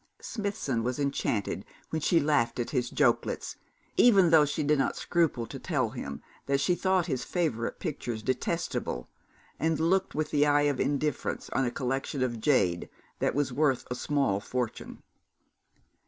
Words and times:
Smithson 0.19 0.81
was 0.81 0.97
enchanted 0.97 1.63
when 1.91 2.01
she 2.01 2.19
laughed 2.19 2.59
at 2.59 2.71
his 2.71 2.89
jokelets, 2.89 3.55
even 3.97 4.25
although 4.25 4.45
she 4.45 4.63
did 4.63 4.79
not 4.79 4.95
scruple 4.95 5.45
to 5.45 5.59
tell 5.59 5.91
him 5.91 6.23
that 6.47 6.59
she 6.59 6.73
thought 6.73 7.05
his 7.05 7.23
favourite 7.23 7.77
pictures 7.77 8.23
detestable, 8.23 9.07
and 9.59 9.79
looked 9.79 10.15
with 10.15 10.31
the 10.31 10.43
eye 10.43 10.63
of 10.63 10.79
indifference 10.79 11.51
on 11.51 11.65
a 11.65 11.69
collection 11.69 12.23
of 12.23 12.41
jade 12.41 12.89
that 13.19 13.35
was 13.35 13.53
worth 13.53 13.85
a 13.91 13.93
small 13.93 14.39
fortune. 14.39 15.03